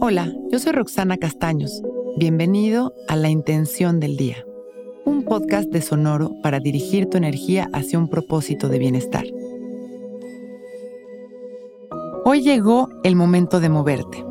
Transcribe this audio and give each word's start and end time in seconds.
Hola, 0.00 0.32
yo 0.52 0.60
soy 0.60 0.70
Roxana 0.70 1.16
Castaños. 1.16 1.82
Bienvenido 2.16 2.94
a 3.08 3.16
La 3.16 3.30
Intención 3.30 3.98
del 3.98 4.16
Día, 4.16 4.46
un 5.04 5.24
podcast 5.24 5.70
de 5.70 5.82
Sonoro 5.82 6.36
para 6.40 6.60
dirigir 6.60 7.06
tu 7.06 7.16
energía 7.16 7.68
hacia 7.72 7.98
un 7.98 8.08
propósito 8.08 8.68
de 8.68 8.78
bienestar. 8.78 9.24
Hoy 12.24 12.42
llegó 12.42 12.88
el 13.02 13.16
momento 13.16 13.58
de 13.58 13.70
moverte, 13.70 14.24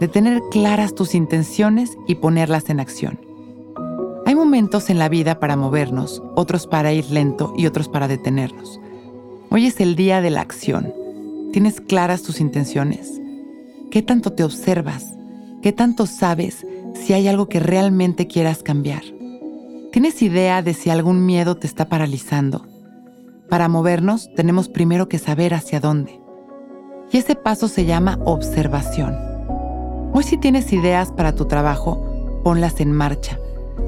de 0.00 0.08
tener 0.08 0.42
claras 0.50 0.96
tus 0.96 1.14
intenciones 1.14 1.96
y 2.08 2.16
ponerlas 2.16 2.68
en 2.68 2.80
acción. 2.80 3.20
Hay 4.26 4.34
momentos 4.34 4.90
en 4.90 4.98
la 4.98 5.08
vida 5.08 5.38
para 5.38 5.56
movernos, 5.56 6.24
otros 6.34 6.66
para 6.66 6.92
ir 6.92 7.08
lento 7.12 7.54
y 7.56 7.66
otros 7.66 7.88
para 7.88 8.08
detenernos. 8.08 8.80
Hoy 9.48 9.66
es 9.66 9.78
el 9.80 9.94
día 9.94 10.20
de 10.20 10.30
la 10.30 10.40
acción. 10.40 10.92
¿Tienes 11.52 11.80
claras 11.80 12.24
tus 12.24 12.40
intenciones? 12.40 13.20
¿Qué 13.90 14.02
tanto 14.02 14.34
te 14.34 14.44
observas? 14.44 15.14
¿Qué 15.62 15.72
tanto 15.72 16.04
sabes 16.04 16.66
si 16.92 17.14
hay 17.14 17.26
algo 17.26 17.48
que 17.48 17.58
realmente 17.58 18.26
quieras 18.26 18.62
cambiar? 18.62 19.00
¿Tienes 19.92 20.20
idea 20.20 20.60
de 20.60 20.74
si 20.74 20.90
algún 20.90 21.24
miedo 21.24 21.56
te 21.56 21.66
está 21.66 21.88
paralizando? 21.88 22.66
Para 23.48 23.66
movernos 23.68 24.28
tenemos 24.36 24.68
primero 24.68 25.08
que 25.08 25.18
saber 25.18 25.54
hacia 25.54 25.80
dónde. 25.80 26.20
Y 27.10 27.16
ese 27.16 27.34
paso 27.34 27.66
se 27.66 27.86
llama 27.86 28.18
observación. 28.26 29.16
Hoy 30.12 30.22
si 30.22 30.36
tienes 30.36 30.70
ideas 30.74 31.10
para 31.10 31.34
tu 31.34 31.46
trabajo, 31.46 32.40
ponlas 32.44 32.80
en 32.80 32.92
marcha. 32.92 33.38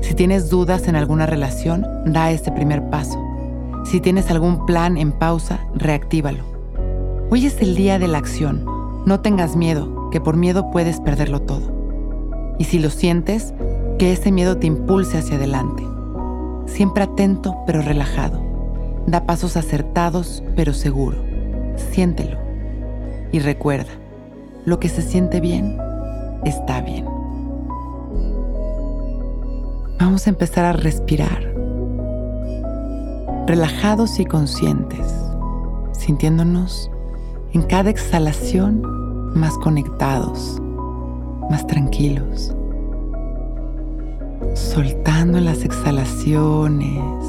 Si 0.01 0.15
tienes 0.15 0.49
dudas 0.49 0.89
en 0.89 0.97
alguna 0.97 1.27
relación, 1.27 1.85
da 2.07 2.31
ese 2.31 2.51
primer 2.53 2.89
paso. 2.89 3.23
Si 3.85 4.01
tienes 4.01 4.31
algún 4.31 4.65
plan 4.65 4.97
en 4.97 5.13
pausa, 5.13 5.61
reactívalo. 5.75 6.45
Hoy 7.29 7.45
es 7.45 7.61
el 7.61 7.75
día 7.75 7.99
de 7.99 8.09
la 8.09 8.17
acción 8.17 8.80
no 9.07 9.21
tengas 9.21 9.57
miedo, 9.57 10.11
que 10.11 10.21
por 10.21 10.37
miedo 10.37 10.71
puedes 10.71 11.01
perderlo 11.01 11.41
todo. 11.41 12.55
Y 12.59 12.65
si 12.65 12.79
lo 12.79 12.91
sientes, 12.91 13.55
que 13.99 14.13
ese 14.13 14.33
miedo 14.33 14.59
te 14.59 14.67
impulse 14.67 15.19
hacia 15.19 15.37
adelante. 15.37 15.83
Siempre 16.67 17.05
atento 17.05 17.57
pero 17.67 17.83
relajado. 17.83 18.41
Da 19.07 19.25
pasos 19.25 19.57
acertados 19.57 20.43
pero 20.57 20.75
seguro. 20.75 21.19
Siéntelo. 21.77 22.39
Y 23.33 23.39
recuerda, 23.39 23.93
lo 24.65 24.79
que 24.79 24.89
se 24.89 25.03
siente 25.03 25.41
bien, 25.41 25.79
está 26.45 26.81
bien. 26.83 27.07
Vamos 29.99 30.27
a 30.27 30.31
empezar 30.31 30.65
a 30.65 30.73
respirar. 30.73 31.55
Relajados 33.47 34.21
y 34.21 34.27
conscientes, 34.27 35.07
sintiéndonos 35.93 36.91
en 37.53 37.63
cada 37.63 37.91
exhalación 37.91 38.83
más 39.35 39.57
conectados, 39.59 40.61
más 41.51 41.67
tranquilos, 41.67 42.55
soltando 44.55 45.41
las 45.41 45.65
exhalaciones. 45.65 47.25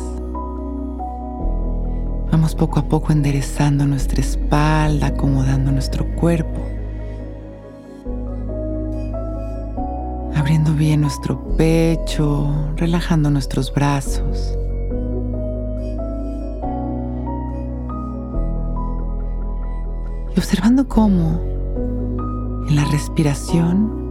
Vamos 2.31 2.55
poco 2.55 2.79
a 2.79 2.83
poco 2.83 3.11
enderezando 3.11 3.85
nuestra 3.85 4.21
espalda, 4.21 5.07
acomodando 5.07 5.71
nuestro 5.71 6.05
cuerpo, 6.15 6.61
abriendo 10.35 10.73
bien 10.73 11.01
nuestro 11.01 11.41
pecho, 11.57 12.73
relajando 12.77 13.29
nuestros 13.31 13.73
brazos. 13.73 14.57
Y 20.35 20.39
observando 20.39 20.87
cómo 20.87 21.41
en 22.67 22.75
la 22.75 22.85
respiración 22.85 24.01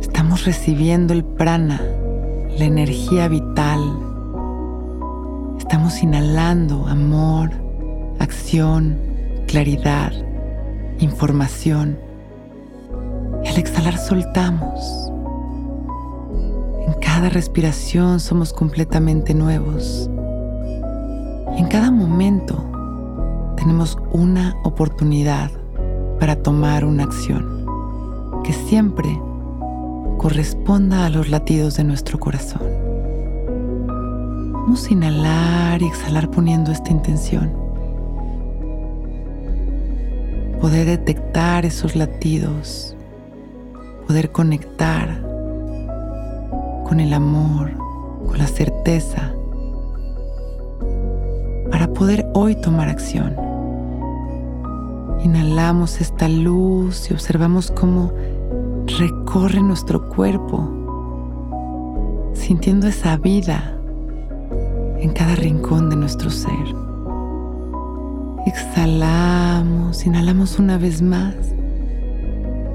estamos 0.00 0.44
recibiendo 0.44 1.12
el 1.12 1.24
prana, 1.24 1.80
la 2.58 2.64
energía 2.64 3.28
vital. 3.28 3.80
Estamos 5.58 6.02
inhalando 6.02 6.86
amor, 6.88 7.50
acción, 8.18 8.98
claridad, 9.46 10.12
información. 10.98 11.98
Y 13.44 13.48
al 13.48 13.58
exhalar 13.58 13.98
soltamos. 13.98 15.10
En 16.86 16.94
cada 17.00 17.28
respiración 17.28 18.18
somos 18.20 18.52
completamente 18.52 19.32
nuevos. 19.32 20.10
Y 21.56 21.60
en 21.60 21.68
cada 21.68 21.90
momento 21.90 22.73
tenemos 23.64 23.96
una 24.12 24.54
oportunidad 24.62 25.50
para 26.20 26.36
tomar 26.36 26.84
una 26.84 27.04
acción 27.04 27.64
que 28.44 28.52
siempre 28.52 29.08
corresponda 30.18 31.06
a 31.06 31.08
los 31.08 31.30
latidos 31.30 31.78
de 31.78 31.84
nuestro 31.84 32.20
corazón. 32.20 32.60
Vamos 34.52 34.86
a 34.86 34.92
inhalar 34.92 35.80
y 35.80 35.86
exhalar 35.86 36.30
poniendo 36.30 36.72
esta 36.72 36.90
intención. 36.90 37.54
Poder 40.60 40.84
detectar 40.84 41.64
esos 41.64 41.96
latidos, 41.96 42.94
poder 44.06 44.30
conectar 44.30 45.22
con 46.84 47.00
el 47.00 47.14
amor, 47.14 47.70
con 48.26 48.36
la 48.36 48.46
certeza, 48.46 49.32
para 51.70 51.88
poder 51.94 52.26
hoy 52.34 52.56
tomar 52.56 52.90
acción. 52.90 53.43
Inhalamos 55.24 56.02
esta 56.02 56.28
luz 56.28 57.10
y 57.10 57.14
observamos 57.14 57.70
cómo 57.70 58.12
recorre 58.98 59.62
nuestro 59.62 60.06
cuerpo, 60.10 60.70
sintiendo 62.34 62.88
esa 62.88 63.16
vida 63.16 63.74
en 64.98 65.14
cada 65.14 65.34
rincón 65.34 65.88
de 65.88 65.96
nuestro 65.96 66.28
ser. 66.28 66.52
Exhalamos, 68.44 70.04
inhalamos 70.04 70.58
una 70.58 70.76
vez 70.76 71.00
más 71.00 71.34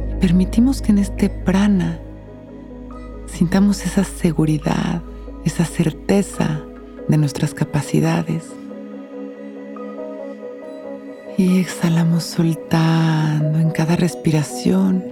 y 0.09 0.19
permitimos 0.19 0.81
que 0.81 0.91
en 0.91 0.97
este 0.97 1.29
prana 1.29 1.99
sintamos 3.27 3.85
esa 3.85 4.03
seguridad, 4.03 5.03
esa 5.45 5.65
certeza 5.65 6.61
de 7.07 7.17
nuestras 7.17 7.53
capacidades 7.53 8.51
y 11.39 11.57
exhalamos 11.57 12.25
soltando 12.25 13.59
en 13.59 13.69
cada 13.71 13.95
respiración. 13.95 15.05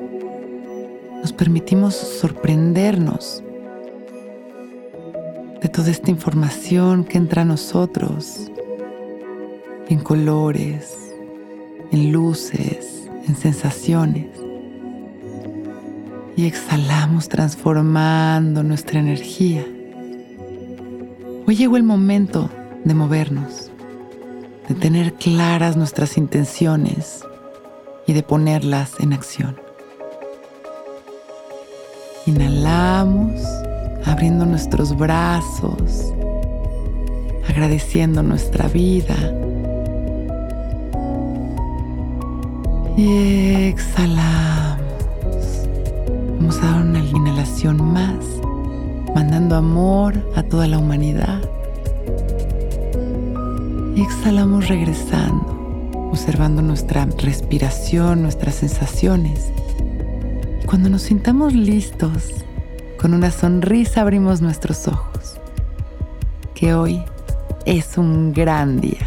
Nos 1.21 1.31
permitimos 1.31 1.95
sorprendernos 1.95 3.41
de 5.61 5.69
toda 5.69 5.89
esta 5.89 6.11
información 6.11 7.05
que 7.05 7.17
entra 7.17 7.43
a 7.43 7.45
nosotros 7.45 8.51
en 9.87 9.99
colores, 9.99 10.97
en 11.93 12.11
luces, 12.11 13.09
en 13.25 13.37
sensaciones. 13.37 14.27
Y 16.35 16.45
exhalamos 16.45 17.29
transformando 17.29 18.63
nuestra 18.63 18.99
energía. 18.99 19.65
Hoy 21.47 21.55
llegó 21.55 21.77
el 21.77 21.83
momento 21.83 22.49
de 22.83 22.93
movernos 22.93 23.71
de 24.67 24.75
tener 24.75 25.13
claras 25.13 25.77
nuestras 25.77 26.17
intenciones 26.17 27.23
y 28.05 28.13
de 28.13 28.23
ponerlas 28.23 28.99
en 28.99 29.13
acción. 29.13 29.59
Inhalamos, 32.25 33.41
abriendo 34.05 34.45
nuestros 34.45 34.95
brazos, 34.97 36.13
agradeciendo 37.47 38.21
nuestra 38.23 38.67
vida. 38.67 39.15
Y 42.97 43.67
exhalamos. 43.67 44.81
Vamos 46.39 46.57
a 46.59 46.65
dar 46.65 46.81
una 46.81 46.99
inhalación 46.99 47.81
más, 47.93 48.25
mandando 49.15 49.55
amor 49.55 50.13
a 50.35 50.43
toda 50.43 50.67
la 50.67 50.77
humanidad 50.77 51.39
Y 53.97 54.03
exhalamos 54.03 54.67
regresando, 54.67 56.09
observando 56.11 56.61
nuestra 56.61 57.07
respiración, 57.17 58.21
nuestras 58.21 58.53
sensaciones. 58.53 59.51
Y 60.61 60.67
cuando 60.67 60.87
nos 60.87 61.01
sintamos 61.01 61.55
listos, 61.55 62.45
con 62.99 63.15
una 63.15 63.31
sonrisa 63.31 64.01
abrimos 64.01 64.39
nuestros 64.39 64.87
ojos. 64.87 65.39
Que 66.53 66.75
hoy 66.75 67.01
es 67.65 67.97
un 67.97 68.33
gran 68.33 68.79
día. 68.79 69.06